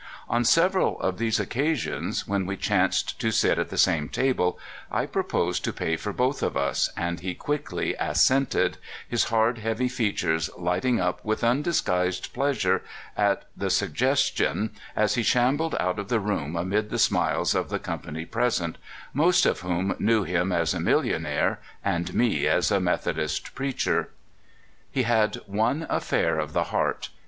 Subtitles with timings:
[0.27, 4.57] On several of these occasions, when we chanced to sit at the same table,
[4.91, 9.87] I proposed to pay for both of us, and he quickly assented, his hard, heavy
[9.87, 12.81] features lighting up with undisguised pleasure
[13.15, 17.69] at the sug gestion, as he shambled out of the room amid the smiles of
[17.69, 18.79] the company present,
[19.13, 24.09] most of whom knew him as a millionaire, and me as a Methodist preacher.
[24.89, 27.09] He had one affair of the heart.